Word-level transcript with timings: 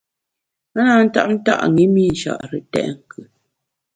A 0.79 0.81
na 0.85 0.95
tap 1.13 1.27
nta’ 1.35 1.53
ṅi 1.75 1.85
mi 1.93 2.03
Nchare 2.11 2.59
tèt 2.71 2.89
nkùt. 2.99 3.31